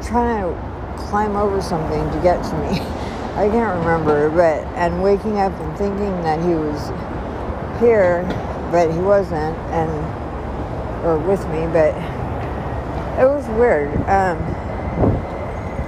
trying 0.09 0.43
to 0.43 1.03
climb 1.09 1.37
over 1.37 1.61
something 1.61 2.11
to 2.11 2.23
get 2.23 2.43
to 2.43 2.55
me. 2.57 2.81
I 3.39 3.49
can't 3.49 3.79
remember, 3.79 4.31
but 4.31 4.65
and 4.75 5.03
waking 5.03 5.39
up 5.39 5.53
and 5.53 5.79
thinking 5.79 6.11
that 6.23 6.41
he 6.41 6.55
was 6.55 6.89
here, 7.79 8.25
but 8.73 8.91
he 8.91 8.99
wasn't, 8.99 9.57
and 9.71 11.07
or 11.07 11.19
with 11.19 11.47
me, 11.49 11.67
but 11.73 11.95
it 13.21 13.27
was 13.27 13.47
weird. 13.51 13.95
Um, 14.09 14.39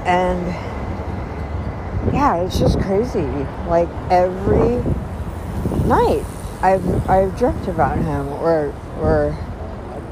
and 0.07 0.47
yeah, 2.15 2.37
it's 2.37 2.59
just 2.59 2.81
crazy. 2.81 3.27
Like 3.67 3.89
every 4.11 4.77
night, 5.87 6.25
I've 6.63 7.11
I've 7.11 7.37
dreamt 7.37 7.67
about 7.67 7.99
him, 7.99 8.29
or 8.29 8.73
or 9.01 9.37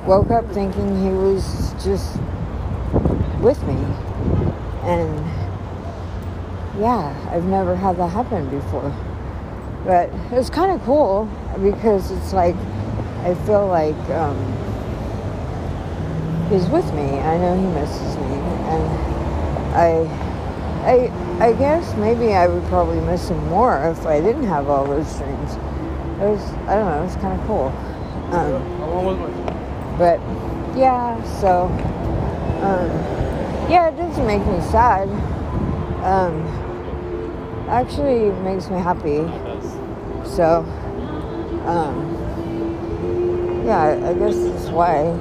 woke 0.06 0.30
up 0.30 0.50
thinking 0.52 1.02
he 1.02 1.10
was 1.10 1.72
just 1.84 2.18
with 3.40 3.62
me, 3.64 3.74
and 4.82 5.18
yeah, 6.80 7.14
I've 7.32 7.44
never 7.44 7.74
had 7.74 7.96
that 7.98 8.08
happen 8.08 8.48
before. 8.50 8.94
But 9.84 10.10
it's 10.32 10.50
kind 10.50 10.72
of 10.72 10.82
cool 10.84 11.28
because 11.62 12.10
it's 12.10 12.32
like 12.32 12.56
I 13.24 13.34
feel 13.46 13.66
like. 13.66 13.96
Um, 14.10 14.58
he's 16.48 16.66
with 16.68 16.86
me. 16.94 17.02
I 17.02 17.36
know 17.38 17.54
he 17.56 17.66
misses 17.78 18.16
me, 18.16 18.34
and 18.72 18.84
I, 19.76 19.90
I, 20.84 21.48
I 21.48 21.52
guess 21.52 21.94
maybe 21.96 22.32
I 22.32 22.46
would 22.46 22.64
probably 22.64 23.00
miss 23.00 23.28
him 23.28 23.38
more 23.48 23.84
if 23.90 24.06
I 24.06 24.20
didn't 24.20 24.44
have 24.44 24.68
all 24.68 24.86
those 24.86 25.06
dreams. 25.18 25.52
It 26.20 26.28
was, 26.28 26.42
I 26.66 26.74
don't 26.76 26.86
know, 26.88 27.00
it 27.00 27.04
was 27.04 27.16
kind 27.16 27.38
of 27.38 27.46
cool. 27.46 27.68
Um, 28.32 29.98
but 29.98 30.20
yeah, 30.76 31.22
so 31.40 31.66
um, 32.62 33.17
yeah, 33.68 33.88
it 33.88 33.96
doesn't 33.96 34.26
make 34.26 34.44
me 34.46 34.60
sad. 34.70 35.08
Um, 36.04 36.46
actually, 37.68 38.30
makes 38.42 38.68
me 38.70 38.78
happy. 38.78 39.18
So 40.26 40.64
um, 41.66 42.14
yeah, 43.66 43.78
I, 43.78 44.10
I 44.10 44.14
guess 44.14 44.36
that's 44.36 44.68
why. 44.70 45.16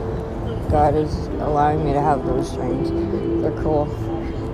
God 0.70 0.96
is 0.96 1.16
allowing 1.40 1.86
me 1.86 1.94
to 1.94 2.02
have 2.02 2.26
those 2.26 2.52
dreams. 2.52 2.90
They're 3.42 3.64
cool. 3.64 3.84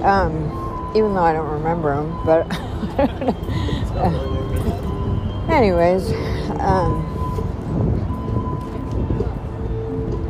Um, 0.03 0.91
even 0.95 1.13
though 1.15 1.23
I 1.23 1.33
don't 1.33 1.49
remember 1.49 1.95
them, 1.95 2.23
but 2.23 2.45
anyways, 5.49 6.11
um, 6.59 7.01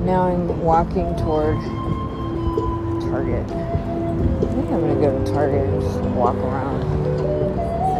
now 0.05 0.21
I'm 0.21 0.61
walking 0.61 1.13
toward 1.17 1.57
Target. 3.23 3.51
I 3.51 4.45
think 4.51 4.67
I'm 4.69 4.81
gonna 4.81 4.95
go 4.95 5.23
to 5.23 5.31
Target 5.31 5.69
and 5.69 5.81
just 5.81 5.99
walk 6.11 6.35
around. 6.35 6.83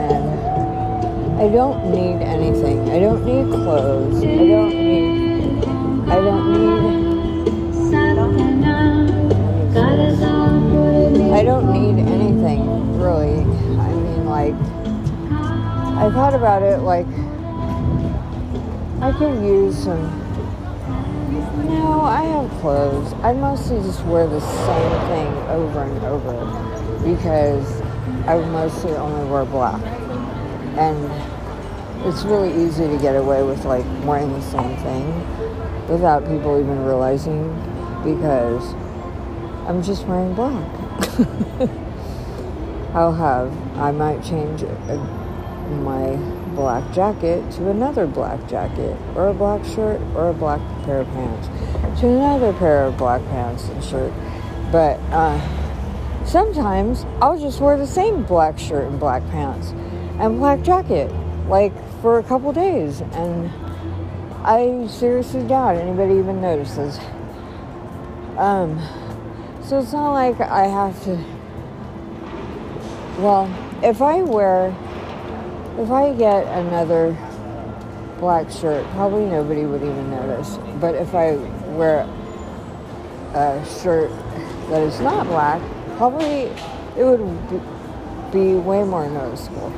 And 0.03 1.41
I 1.41 1.47
don't 1.47 1.91
need 1.91 2.21
anything. 2.21 2.89
I 2.89 2.99
don't 2.99 3.23
need 3.25 3.49
clothes. 3.49 4.21
I 4.21 4.25
don't 4.25 4.69
need. 4.69 5.63
I 6.09 6.19
don't 6.19 6.51
need 6.51 6.93
I 11.33 11.41
don't 11.41 11.71
need 11.73 11.99
anything 12.05 12.99
really. 12.99 13.39
I 13.79 13.93
mean, 13.93 14.25
like, 14.25 14.53
I 15.97 16.09
thought 16.11 16.33
about 16.33 16.61
it 16.63 16.81
like 16.81 17.07
I 19.01 19.11
could 19.17 19.41
use 19.41 19.83
some. 19.83 20.22
No, 21.83 21.99
I 21.99 22.21
have 22.23 22.49
clothes. 22.61 23.11
I 23.23 23.33
mostly 23.33 23.75
just 23.81 24.05
wear 24.05 24.25
the 24.25 24.39
same 24.39 24.91
thing 25.09 25.27
over 25.49 25.83
and 25.83 26.01
over 26.05 26.45
because 27.03 27.81
I 28.25 28.37
mostly 28.37 28.91
only 28.93 29.29
wear 29.29 29.43
black. 29.43 29.83
And 30.77 31.11
it's 32.07 32.23
really 32.23 32.53
easy 32.63 32.87
to 32.87 32.97
get 32.99 33.17
away 33.17 33.43
with 33.43 33.65
like 33.65 33.83
wearing 34.05 34.31
the 34.31 34.41
same 34.41 34.77
thing 34.77 35.07
without 35.89 36.25
people 36.25 36.57
even 36.57 36.85
realizing 36.85 37.53
because 38.01 38.73
I'm 39.67 39.83
just 39.83 40.05
wearing 40.05 40.33
black. 40.35 40.65
I'll 42.95 43.11
have, 43.11 43.51
I 43.77 43.91
might 43.91 44.23
change 44.23 44.61
a, 44.61 44.95
my 45.83 46.15
black 46.55 46.93
jacket 46.93 47.49
to 47.53 47.69
another 47.69 48.05
black 48.05 48.47
jacket, 48.47 48.97
or 49.15 49.29
a 49.29 49.33
black 49.33 49.65
shirt, 49.65 49.99
or 50.15 50.29
a 50.29 50.33
black 50.33 50.61
pair 50.85 51.01
of 51.01 51.07
pants, 51.07 51.47
to 51.99 52.07
another 52.07 52.53
pair 52.53 52.85
of 52.85 52.97
black 52.97 53.21
pants 53.25 53.69
and 53.69 53.83
shirt. 53.83 54.13
But 54.71 54.99
uh, 55.11 56.25
sometimes 56.25 57.05
I'll 57.21 57.39
just 57.39 57.61
wear 57.61 57.77
the 57.77 57.87
same 57.87 58.23
black 58.23 58.57
shirt 58.57 58.87
and 58.87 58.99
black 58.99 59.23
pants 59.29 59.71
and 60.19 60.39
black 60.39 60.61
jacket, 60.63 61.11
like 61.47 61.73
for 62.01 62.19
a 62.19 62.23
couple 62.23 62.51
days, 62.53 63.01
and 63.01 63.51
I 64.43 64.87
seriously 64.87 65.47
doubt 65.47 65.75
anybody 65.75 66.15
even 66.15 66.41
notices. 66.41 66.99
Um, 68.37 68.79
so 69.63 69.79
it's 69.79 69.93
not 69.93 70.11
like 70.11 70.39
I 70.41 70.65
have 70.67 71.01
to. 71.03 71.15
Well, 73.19 73.47
if 73.83 74.01
I 74.01 74.21
wear, 74.21 74.67
if 75.77 75.91
I 75.91 76.13
get 76.13 76.45
another 76.47 77.15
black 78.19 78.49
shirt, 78.49 78.85
probably 78.91 79.25
nobody 79.25 79.65
would 79.65 79.81
even 79.81 80.09
notice. 80.09 80.57
But 80.81 80.95
if 80.95 81.13
I 81.13 81.35
wear 81.75 82.01
a 83.33 83.65
shirt 83.81 84.09
that 84.69 84.81
is 84.81 84.99
not 84.99 85.27
black, 85.27 85.61
probably 85.97 86.51
it 86.97 87.03
would 87.03 87.19
be 88.31 88.55
way 88.55 88.83
more 88.83 89.09
noticeable. 89.09 89.71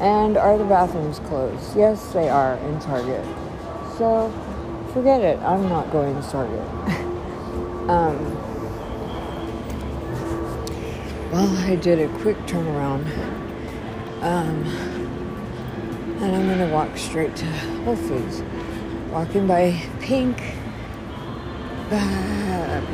And 0.00 0.36
are 0.36 0.56
the 0.56 0.64
bathrooms 0.64 1.18
closed? 1.20 1.76
Yes, 1.76 2.12
they 2.12 2.28
are 2.28 2.56
in 2.56 2.78
Target. 2.80 3.24
So 3.98 4.32
forget 4.94 5.20
it. 5.20 5.38
I'm 5.40 5.68
not 5.68 5.90
going 5.92 6.14
to 6.20 6.28
Target. 6.28 6.60
um, 7.90 8.36
well, 11.30 11.56
I 11.58 11.76
did 11.76 12.00
a 12.00 12.08
quick 12.18 12.36
turnaround. 12.46 13.04
Um, 14.22 14.64
and 16.22 16.36
I'm 16.36 16.46
going 16.46 16.58
to 16.58 16.74
walk 16.74 16.96
straight 16.98 17.34
to 17.36 17.46
Whole 17.84 17.96
Foods. 17.96 18.42
Walking 19.10 19.46
by 19.46 19.80
Pink, 20.00 20.38
Bath, 21.90 22.84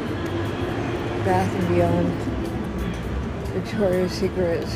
and 1.55 1.69
Beyond, 1.69 2.09
Victoria's 3.53 4.13
Secret. 4.13 4.67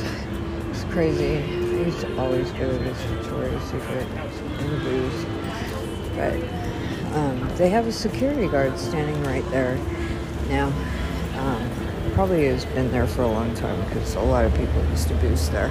It's 0.71 0.85
crazy. 0.93 1.39
I 1.39 1.87
used 1.87 2.01
to 2.03 2.19
always 2.19 2.51
go 2.53 2.71
to 2.71 2.79
this 2.85 3.01
Victoria's 3.05 3.63
Secret 3.65 4.07
in 4.59 4.71
the 4.71 4.77
booze. 4.85 5.25
But 6.15 6.35
um, 7.17 7.57
they 7.57 7.71
have 7.71 7.87
a 7.87 7.93
security 7.93 8.47
guard 8.47 8.79
standing 8.79 9.23
right 9.25 9.49
there 9.51 9.79
now. 10.51 10.67
Um, 11.39 11.71
probably 12.13 12.45
has 12.45 12.67
been 12.67 12.93
there 12.93 13.07
for 13.07 13.23
a 13.23 13.29
long 13.29 13.55
time 13.55 13.83
because 13.89 14.17
a 14.17 14.21
lot 14.21 14.45
of 14.45 14.55
people 14.55 14.85
used 14.91 15.09
to 15.09 15.15
boost 15.15 15.51
there. 15.51 15.71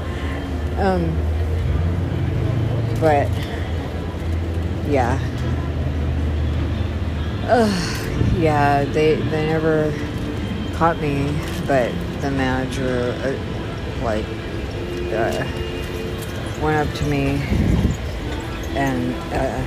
Um, 0.79 1.15
but 2.99 3.29
yeah, 4.89 5.19
uh, 7.43 7.98
yeah, 8.39 8.85
they 8.85 9.15
they 9.15 9.47
never 9.47 9.93
caught 10.75 10.99
me, 10.99 11.35
but 11.67 11.91
the 12.21 12.31
manager 12.31 13.13
uh, 13.23 14.03
like 14.03 14.25
uh, 15.13 15.45
went 16.61 16.87
up 16.87 16.93
to 16.95 17.05
me 17.05 17.41
and 18.75 19.13
uh, 19.33 19.61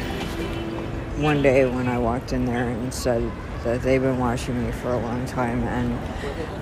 one 1.21 1.43
day 1.43 1.67
when 1.67 1.89
I 1.89 1.99
walked 1.99 2.33
in 2.33 2.45
there 2.47 2.69
and 2.69 2.93
said 2.93 3.31
that 3.65 3.83
they've 3.83 4.01
been 4.01 4.19
watching 4.19 4.65
me 4.65 4.73
for 4.73 4.93
a 4.93 4.99
long 4.99 5.25
time 5.27 5.63
and 5.65 5.99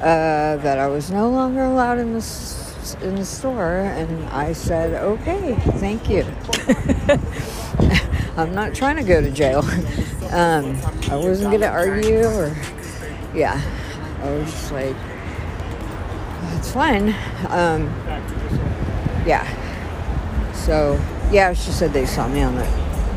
uh, 0.03 0.63
that 0.63 0.79
I 0.79 0.87
was 0.87 1.11
no 1.11 1.31
longer 1.31 1.65
allowed 1.65 1.99
in 1.99 2.13
the, 2.13 2.97
in 3.03 3.15
the 3.17 3.25
store. 3.25 3.81
And 3.81 4.29
I 4.31 4.53
said, 4.53 4.95
okay, 4.95 5.55
thank 5.79 6.09
you. 6.11 6.25
I'm 8.41 8.55
not 8.55 8.75
trying 8.75 8.97
to 8.97 9.03
go 9.03 9.21
to 9.21 9.31
jail. 9.31 9.63
Um, 10.31 10.77
I 11.11 11.17
wasn't 11.17 11.51
going 11.51 11.61
to 11.63 11.69
argue 11.69 12.23
or, 12.23 12.57
yeah, 13.35 13.61
I 14.23 14.31
was 14.31 14.49
just 14.49 14.71
like, 14.71 14.95
it's 16.57 16.71
fine. 16.71 17.09
Um, 17.49 17.89
yeah. 19.27 19.45
So 20.55 21.01
yeah, 21.33 21.53
she 21.53 21.73
said 21.73 21.93
they 21.93 22.07
saw 22.07 22.29
me 22.29 22.43
on 22.43 22.55
the 22.55 22.65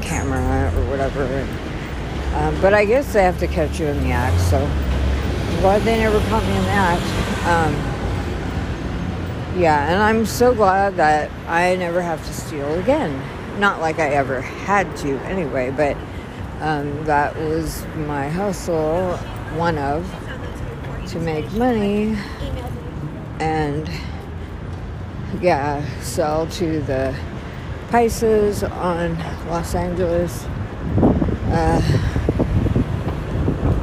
camera 0.02 0.74
or 0.76 0.90
whatever. 0.90 1.22
And, 1.24 2.36
um, 2.36 2.62
but 2.64 2.74
I 2.74 2.84
guess 2.84 3.14
they 3.14 3.22
have 3.22 3.38
to 3.42 3.48
catch 3.48 3.80
you 3.80 3.86
in 3.86 4.02
the 4.04 4.12
act. 4.12 4.42
So 4.50 4.58
glad 5.62 5.84
they 5.84 6.00
never 6.00 6.20
caught 6.30 6.44
me 6.44 6.58
in 6.58 6.64
the 6.64 6.70
act. 6.70 7.46
Um, 7.46 7.74
yeah, 9.62 9.94
and 9.94 10.02
I'm 10.02 10.26
so 10.26 10.56
glad 10.56 10.96
that 10.96 11.30
I 11.48 11.76
never 11.76 12.02
have 12.02 12.26
to 12.26 12.34
steal 12.34 12.74
again. 12.80 13.22
Not 13.58 13.80
like 13.80 14.00
I 14.00 14.10
ever 14.10 14.42
had 14.42 14.96
to 14.98 15.18
anyway, 15.26 15.72
but 15.72 15.96
um, 16.60 17.06
that 17.06 17.36
was 17.36 17.86
my 17.96 18.30
hustle, 18.30 19.18
one 19.56 19.78
of, 19.78 20.10
to 21.10 21.20
make 21.20 21.52
money 21.54 22.18
and 23.40 23.90
yeah, 25.42 25.84
sell 26.00 26.48
to 26.48 26.82
the 26.82 27.16
Pisces 27.90 28.64
on 28.64 29.18
Los 29.50 29.76
Angeles 29.76 30.46
uh, 31.52 31.82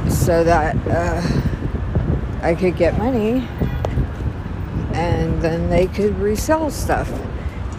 so 0.09 0.43
that 0.43 0.75
uh, 0.87 1.21
I 2.41 2.55
could 2.55 2.75
get 2.75 2.97
money 2.97 3.47
and 4.93 5.41
then 5.41 5.69
they 5.69 5.87
could 5.87 6.17
resell 6.19 6.69
stuff. 6.69 7.09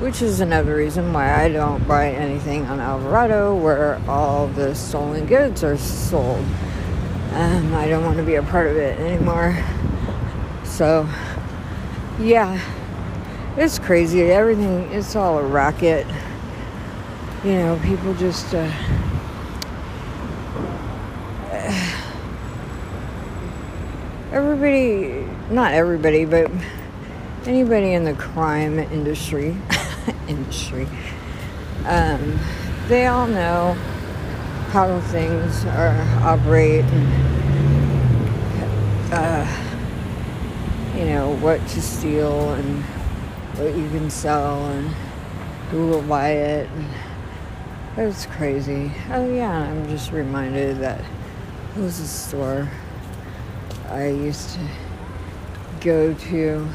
Which 0.03 0.21
is 0.21 0.41
another 0.41 0.75
reason 0.75 1.13
why 1.13 1.45
I 1.45 1.49
don't 1.49 1.87
buy 1.87 2.11
anything 2.11 2.67
on 2.67 2.81
Alvarado 2.81 3.55
where 3.55 4.03
all 4.09 4.49
the 4.49 4.75
stolen 4.75 5.27
goods 5.27 5.63
are 5.63 5.77
sold. 5.77 6.45
Um, 7.35 7.73
I 7.73 7.87
don't 7.87 8.05
want 8.05 8.17
to 8.17 8.25
be 8.25 8.35
a 8.35 8.43
part 8.43 8.67
of 8.67 8.77
it 8.77 8.99
anymore. 8.99 9.57
So, 10.65 11.09
yeah, 12.19 12.61
it's 13.57 13.79
crazy. 13.79 14.23
Everything, 14.23 14.91
it's 14.91 15.15
all 15.15 15.39
a 15.39 15.47
racket. 15.47 16.05
You 17.45 17.53
know, 17.53 17.81
people 17.85 18.13
just. 18.15 18.53
Uh, 18.53 18.69
everybody, 24.33 25.29
not 25.49 25.73
everybody, 25.73 26.25
but 26.25 26.51
anybody 27.47 27.93
in 27.93 28.05
the 28.05 28.15
crime 28.15 28.79
industry, 28.79 29.57
industry, 30.29 30.89
um, 31.87 32.39
they 32.89 33.07
all 33.07 33.27
know 33.27 33.75
how 34.71 35.01
things 35.01 35.65
are 35.67 36.01
operate 36.23 36.85
and, 36.85 37.13
uh, 39.13 39.47
you 40.97 41.05
know, 41.05 41.37
what 41.37 41.61
to 41.69 41.83
steal 41.83 42.55
and 42.55 42.83
what 43.57 43.77
you 43.77 43.89
can 43.91 44.11
sell 44.11 44.67
and 44.67 44.89
who 45.71 45.89
will 45.89 46.03
buy 46.03 46.31
it. 46.31 46.69
And 46.71 46.89
it's 47.97 48.27
crazy. 48.27 48.91
Oh 49.11 49.31
yeah, 49.33 49.51
I'm 49.51 49.89
just 49.89 50.13
reminded 50.13 50.79
that 50.79 51.05
it 51.77 51.81
was 51.81 52.01
a 52.01 52.07
store 52.07 52.69
I 53.89 54.07
used 54.07 54.55
to 54.55 54.69
go 55.81 56.15
to 56.15 56.67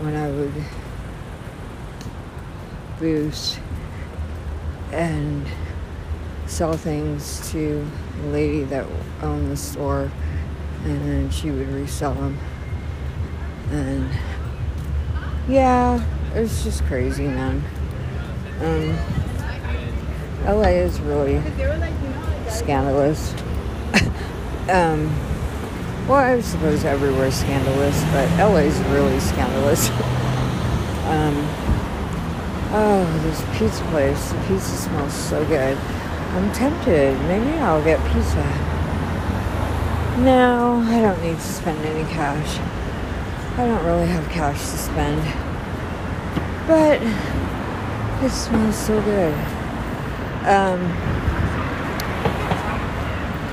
when 0.00 0.16
I 0.16 0.30
would 0.30 0.54
boost 2.98 3.58
and 4.92 5.46
sell 6.46 6.76
things 6.76 7.50
to 7.50 7.86
the 8.20 8.28
lady 8.28 8.62
that 8.64 8.86
owned 9.22 9.50
the 9.50 9.56
store 9.56 10.10
and 10.84 11.00
then 11.02 11.30
she 11.30 11.50
would 11.50 11.68
resell 11.68 12.14
them 12.14 12.38
and 13.70 14.08
yeah 15.48 16.00
it's 16.36 16.62
just 16.64 16.84
crazy 16.84 17.26
man. 17.26 17.64
Um, 18.60 18.94
LA 20.44 20.68
is 20.68 21.00
really 21.00 21.42
scandalous. 22.48 23.34
Um, 24.68 25.06
well, 26.08 26.16
I 26.16 26.40
suppose 26.40 26.84
everywhere's 26.84 27.36
scandalous, 27.36 28.02
but 28.06 28.28
LA's 28.36 28.76
really 28.88 29.20
scandalous. 29.20 29.90
um, 31.06 31.36
oh, 32.76 33.20
this 33.22 33.40
pizza 33.58 33.82
place. 33.84 34.32
The 34.32 34.38
pizza 34.46 34.76
smells 34.76 35.12
so 35.12 35.44
good. 35.46 35.76
I'm 35.78 36.52
tempted. 36.52 37.18
Maybe 37.22 37.58
I'll 37.58 37.82
get 37.82 37.98
pizza. 38.12 38.44
No, 40.20 40.82
I 40.86 41.00
don't 41.00 41.22
need 41.22 41.36
to 41.36 41.40
spend 41.40 41.78
any 41.86 42.08
cash. 42.10 42.58
I 43.58 43.66
don't 43.66 43.84
really 43.84 44.06
have 44.06 44.28
cash 44.28 44.58
to 44.58 44.78
spend. 44.78 45.22
But 46.66 47.00
it 48.22 48.30
smells 48.30 48.76
so 48.76 49.00
good. 49.02 49.34
Um, 50.44 50.80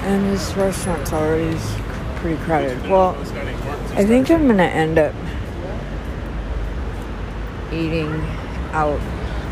and 0.04 0.26
this 0.32 0.54
restaurant's 0.56 1.14
already 1.14 1.58
pretty 2.18 2.42
crowded. 2.44 2.82
Well, 2.90 3.16
I 3.96 4.04
think 4.06 4.30
I'm 4.30 4.48
gonna 4.48 4.64
end 4.64 4.98
up 5.00 5.16
eating 7.72 8.22
out 8.74 9.00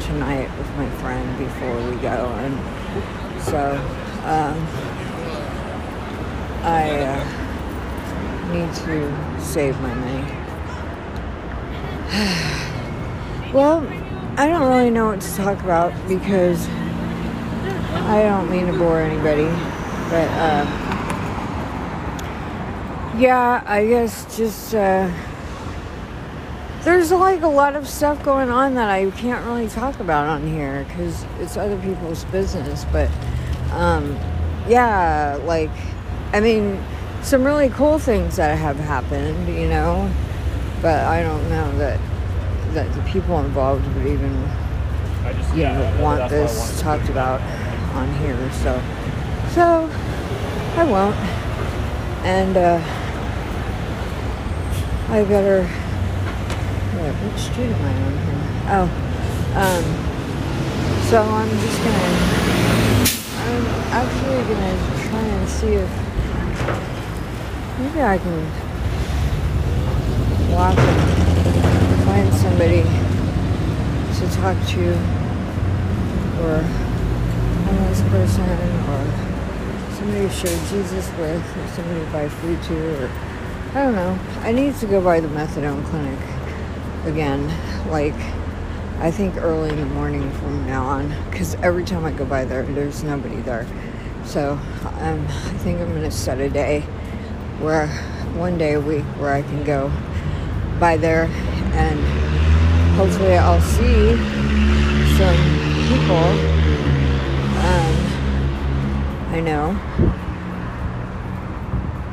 tonight 0.02 0.50
with 0.58 0.68
my 0.76 0.90
friend 1.00 1.38
before 1.38 1.76
we 1.90 1.96
go, 1.98 2.34
and 2.40 2.54
so 3.44 3.78
um, 4.26 4.58
I 6.64 6.90
uh, 7.06 7.24
need 8.52 8.74
to 8.86 9.42
save 9.42 9.80
my 9.80 9.94
money. 9.94 10.24
well, 13.54 13.88
I 14.38 14.48
don't 14.48 14.68
really 14.68 14.90
know 14.90 15.08
what 15.08 15.22
to 15.22 15.36
talk 15.36 15.62
about 15.64 15.94
because 16.08 16.68
I 18.08 18.24
don't 18.24 18.50
mean 18.50 18.68
to 18.68 18.74
bore 18.78 19.00
anybody, 19.02 19.46
but. 20.10 20.28
Uh, 20.38 20.66
yeah, 23.18 23.62
I 23.66 23.86
guess 23.86 24.38
just 24.38 24.74
uh, 24.74 25.12
there's 26.84 27.12
like 27.12 27.44
a 27.44 27.48
lot 27.48 27.76
of 27.76 27.88
stuff 27.88 28.24
going 28.24 28.50
on 28.50 28.74
that 28.76 28.90
I 28.90 29.10
can't 29.12 29.46
really 29.46 29.68
talk 29.68 30.00
about 30.00 30.28
on 30.28 30.48
here 30.48 30.84
because 30.88 31.26
it's 31.40 31.56
other 31.56 31.80
people's 31.82 32.24
business. 32.26 32.86
But 32.92 33.10
um, 33.72 34.18
yeah, 34.68 35.40
like 35.44 35.70
I 36.34 36.40
mean, 36.40 36.84
some 37.22 37.44
really 37.44 37.70
cool 37.70 38.00
things 38.00 38.38
that 38.38 38.58
have 38.58 38.78
happened, 38.78 39.48
you 39.48 39.68
know. 39.68 40.12
But 40.82 41.06
I 41.06 41.22
don't 41.22 41.48
know 41.50 41.78
that 41.78 42.00
that 42.74 42.92
the 42.94 43.02
people 43.12 43.40
involved 43.40 43.86
would 43.96 44.08
even 44.08 44.50
just, 45.24 45.56
you 45.56 45.64
know 45.64 45.98
want 46.02 46.30
this 46.30 46.82
talked 46.82 47.10
about 47.10 47.42
on 47.96 48.12
here. 48.16 48.52
So 48.54 48.82
so 49.54 49.90
I 50.78 50.84
won't. 50.84 51.16
And 52.26 52.58
uh, 52.58 52.82
I 55.10 55.24
better. 55.26 55.70
Which 57.02 57.42
street 57.42 57.66
am 57.66 57.82
I 57.82 57.94
on 58.06 58.14
here? 58.14 58.46
Oh, 58.78 58.86
um, 59.58 59.84
so 61.10 61.18
I'm 61.24 61.50
just 61.50 61.80
gonna. 61.82 62.14
I'm 63.42 63.66
actually 63.90 64.42
gonna 64.54 64.78
try 65.10 65.26
and 65.26 65.50
see 65.50 65.74
if 65.82 65.90
maybe 67.80 68.02
I 68.04 68.20
can 68.20 68.46
walk 70.54 70.78
and 70.78 72.04
find 72.06 72.34
somebody 72.36 72.84
to 74.20 74.24
talk 74.38 74.58
to, 74.70 74.94
or 76.44 76.54
a 76.54 76.64
homeless 77.66 78.02
person, 78.14 78.46
or 78.90 79.02
somebody 79.96 80.28
to 80.28 80.30
share 80.30 80.58
Jesus 80.70 81.10
with, 81.18 81.58
or 81.58 81.68
somebody 81.70 82.06
to 82.06 82.12
buy 82.12 82.30
food 82.30 82.62
to, 82.62 83.06
or 83.06 83.10
I 83.74 83.86
don't 83.86 83.96
know. 83.96 84.20
I 84.42 84.52
need 84.52 84.76
to 84.76 84.86
go 84.86 85.02
by 85.02 85.20
the 85.20 85.30
methadone 85.30 85.84
clinic 85.86 86.31
again. 87.06 87.48
Like, 87.90 88.16
I 89.00 89.12
think 89.12 89.38
early 89.38 89.70
in 89.70 89.78
the 89.78 89.86
morning 89.86 90.32
from 90.34 90.66
now 90.68 90.86
on. 90.86 91.16
Because 91.30 91.56
every 91.56 91.84
time 91.86 92.06
I 92.06 92.12
go 92.12 92.26
by 92.26 92.46
there, 92.46 92.64
there's 92.64 93.04
nobody 93.04 93.38
there. 93.38 93.68
So 94.26 94.54
um, 95.00 95.26
I 95.28 95.54
think 95.60 95.80
I'm 95.80 95.94
to 96.02 96.12
set 96.12 96.40
a 96.40 96.50
day 96.50 96.82
where 97.60 97.88
one 98.36 98.58
day 98.58 98.74
a 98.74 98.80
week 98.80 99.04
where 99.20 99.34
I 99.34 99.42
can 99.42 99.64
go 99.64 99.92
by 100.80 100.98
there 100.98 101.26
and 101.74 102.00
hopefully 102.96 103.34
I'll 103.34 103.62
see 103.62 104.16
some 105.18 105.36
people 105.90 106.62
um, 107.62 107.96
I 109.30 109.40
know. 109.40 109.78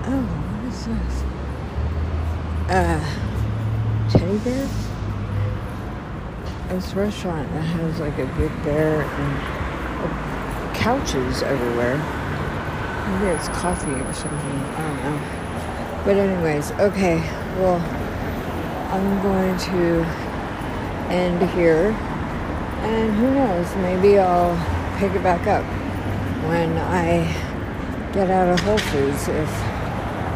Oh, 0.05 0.22
what 0.22 0.72
is 0.72 0.87
this? 0.87 1.24
uh, 2.68 3.28
teddy 4.11 4.38
bears. 4.38 4.88
This 6.68 6.94
restaurant 6.94 7.51
that 7.53 7.62
has 7.62 8.01
like 8.01 8.18
a 8.18 8.27
big 8.38 8.53
bear 8.62 9.03
and 9.03 9.37
uh, 10.05 10.75
couches 10.75 11.42
everywhere. 11.42 11.97
Maybe 13.09 13.37
it's 13.37 13.49
coffee 13.49 13.90
or 13.90 14.12
something. 14.12 14.38
I 14.38 14.83
don't 14.83 15.03
know. 15.05 16.03
But 16.05 16.16
anyways, 16.16 16.73
okay. 16.73 17.21
Well, 17.59 17.81
I'm 18.92 19.23
going 19.23 19.59
to 19.59 20.05
end 21.11 21.51
here. 21.51 21.90
And 22.81 23.14
who 23.16 23.35
knows, 23.35 23.75
maybe 23.77 24.18
I'll 24.18 24.57
pick 24.99 25.12
it 25.12 25.23
back 25.23 25.47
up 25.47 25.64
when 26.49 26.77
I 26.79 27.25
get 28.12 28.31
out 28.31 28.49
of 28.49 28.61
Whole 28.61 28.79
Foods 28.79 29.29
if 29.29 29.51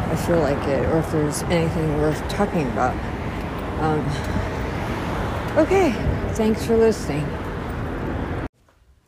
I 0.09 0.15
feel 0.27 0.39
like 0.39 0.67
it 0.67 0.85
or 0.89 0.99
if 0.99 1.11
there's 1.11 1.41
anything 1.43 1.97
worth 1.97 2.27
talking 2.27 2.67
about. 2.71 2.95
Um, 3.83 3.99
okay, 5.57 5.91
thanks 6.35 6.65
for 6.65 6.77
listening. 6.77 7.27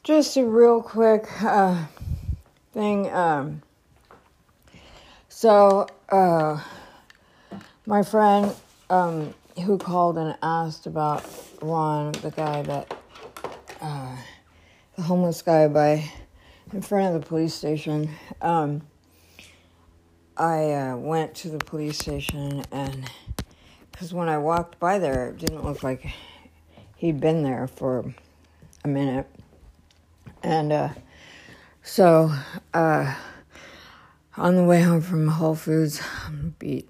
Just 0.04 0.36
a 0.36 0.44
real 0.44 0.82
quick 0.82 1.30
uh, 1.42 1.86
thing. 2.74 3.10
Um, 3.10 3.62
so, 5.30 5.88
uh, 6.10 6.62
my 7.86 8.04
friend 8.04 8.54
um, 8.90 9.34
who 9.64 9.78
called 9.78 10.18
and 10.18 10.36
asked 10.44 10.88
about 10.88 11.24
Ron, 11.62 12.12
the 12.12 12.32
guy 12.32 12.62
that, 12.64 12.98
uh, 13.80 14.18
the 14.98 15.04
homeless 15.04 15.42
guy 15.42 15.70
by 15.70 16.04
in 16.74 16.82
front 16.82 17.16
of 17.16 17.22
the 17.22 17.26
police 17.26 17.54
station. 17.54 18.10
Um, 18.42 18.82
I 20.36 20.74
uh, 20.74 20.98
went 20.98 21.34
to 21.36 21.50
the 21.50 21.60
police 21.60 21.98
station 21.98 22.66
and 22.74 23.10
because 23.96 24.14
when 24.14 24.28
I 24.28 24.38
walked 24.38 24.78
by 24.78 25.00
there, 25.00 25.30
it 25.30 25.38
didn't 25.38 25.64
look 25.64 25.82
like 25.82 26.06
he'd 26.98 27.22
been 27.22 27.44
there 27.44 27.66
for 27.66 28.14
a 28.84 28.90
minute. 28.90 29.26
And 30.44 30.74
uh, 30.74 30.90
so 31.82 32.34
uh, 32.74 33.16
on 34.36 34.58
the 34.58 34.66
way 34.66 34.82
home 34.82 35.00
from 35.00 35.30
Whole 35.30 35.56
Foods, 35.56 36.02
beat, 36.60 36.90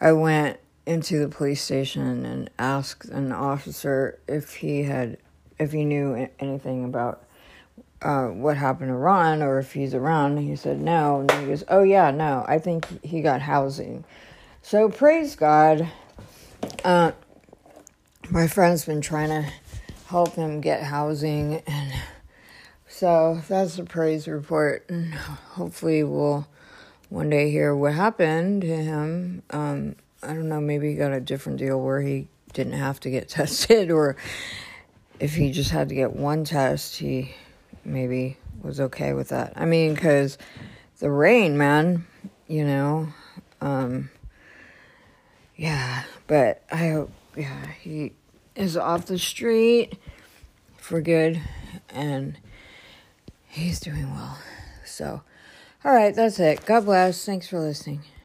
I 0.00 0.12
went 0.12 0.60
into 0.86 1.18
the 1.18 1.28
police 1.28 1.60
station 1.60 2.24
and 2.24 2.48
asked 2.56 3.06
an 3.06 3.32
officer 3.32 4.20
if 4.28 4.54
he 4.54 4.84
had, 4.84 5.18
if 5.58 5.72
he 5.72 5.84
knew 5.84 6.28
anything 6.38 6.84
about 6.84 7.24
uh, 8.00 8.26
what 8.28 8.56
happened 8.56 8.90
to 8.90 8.94
Ron 8.94 9.42
or 9.42 9.58
if 9.58 9.72
he's 9.72 9.92
around. 9.92 10.36
He 10.36 10.54
said 10.54 10.80
no. 10.80 11.18
And 11.18 11.32
he 11.32 11.46
goes, 11.46 11.64
Oh, 11.66 11.82
yeah, 11.82 12.12
no, 12.12 12.44
I 12.46 12.60
think 12.60 13.04
he 13.04 13.22
got 13.22 13.40
housing. 13.42 14.04
So 14.62 14.88
praise 14.88 15.34
God. 15.34 15.90
Uh, 16.84 17.12
my 18.30 18.46
friend's 18.46 18.84
been 18.84 19.00
trying 19.00 19.28
to 19.28 19.50
help 20.06 20.34
him 20.34 20.60
get 20.60 20.82
housing. 20.82 21.62
And 21.66 21.92
so 22.88 23.40
that's 23.48 23.76
the 23.76 23.84
praise 23.84 24.28
report. 24.28 24.84
And 24.88 25.14
hopefully 25.14 26.04
we'll 26.04 26.46
one 27.08 27.30
day 27.30 27.50
hear 27.50 27.74
what 27.74 27.94
happened 27.94 28.62
to 28.62 28.76
him. 28.76 29.42
Um, 29.50 29.96
I 30.22 30.28
don't 30.28 30.48
know, 30.48 30.60
maybe 30.60 30.90
he 30.90 30.94
got 30.94 31.12
a 31.12 31.20
different 31.20 31.58
deal 31.58 31.80
where 31.80 32.00
he 32.00 32.28
didn't 32.52 32.74
have 32.74 33.00
to 33.00 33.10
get 33.10 33.28
tested 33.30 33.90
or 33.90 34.16
if 35.20 35.34
he 35.34 35.52
just 35.52 35.70
had 35.70 35.88
to 35.90 35.94
get 35.94 36.14
one 36.14 36.44
test, 36.44 36.96
he 36.96 37.34
maybe 37.84 38.36
was 38.62 38.80
okay 38.80 39.12
with 39.12 39.28
that. 39.28 39.52
I 39.56 39.64
mean, 39.64 39.94
because 39.94 40.38
the 40.98 41.10
rain, 41.10 41.56
man, 41.56 42.06
you 42.48 42.64
know, 42.64 43.08
um, 43.60 44.10
yeah, 45.56 46.04
but 46.26 46.62
I 46.70 46.88
hope, 46.88 47.10
yeah, 47.36 47.66
he 47.80 48.12
is 48.54 48.76
off 48.76 49.06
the 49.06 49.18
street 49.18 49.98
for 50.76 51.00
good 51.00 51.40
and 51.90 52.38
he's 53.46 53.80
doing 53.80 54.10
well. 54.12 54.38
So, 54.84 55.22
all 55.84 55.92
right, 55.92 56.14
that's 56.14 56.38
it. 56.38 56.64
God 56.66 56.84
bless. 56.84 57.24
Thanks 57.24 57.48
for 57.48 57.60
listening. 57.60 58.02